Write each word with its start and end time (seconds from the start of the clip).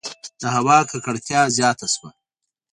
•د 0.41 0.43
هوا 0.55 0.77
ککړتیا 0.89 1.41
زیاته 1.57 1.85
شوه. 1.93 2.09